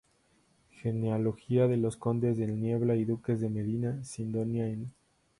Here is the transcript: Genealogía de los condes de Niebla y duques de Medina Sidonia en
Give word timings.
Genealogía 0.81 1.67
de 1.67 1.77
los 1.77 1.95
condes 1.95 2.35
de 2.35 2.47
Niebla 2.47 2.95
y 2.95 3.05
duques 3.05 3.39
de 3.39 3.51
Medina 3.51 4.03
Sidonia 4.03 4.65
en 4.67 4.91